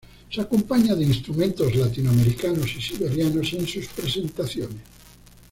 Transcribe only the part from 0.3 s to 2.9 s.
Se acompaña de instrumentos latinoamericanos y